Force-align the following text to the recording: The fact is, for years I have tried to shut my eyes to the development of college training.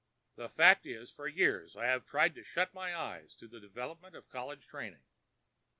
The 0.35 0.49
fact 0.49 0.87
is, 0.87 1.11
for 1.11 1.27
years 1.27 1.75
I 1.77 1.85
have 1.85 2.07
tried 2.07 2.33
to 2.33 2.43
shut 2.43 2.73
my 2.73 2.95
eyes 2.97 3.35
to 3.35 3.47
the 3.47 3.59
development 3.59 4.15
of 4.15 4.31
college 4.31 4.65
training. 4.65 5.03